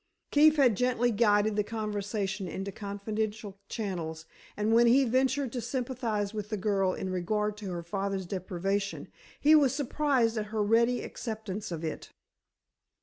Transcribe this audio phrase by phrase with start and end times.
[0.31, 4.25] Keefe had gently guided the conversation into confidential channels,
[4.57, 9.09] and when he ventured to sympathize with the girl in regard to her father's deprivation
[9.39, 12.13] he was surprised at her ready acceptance of it.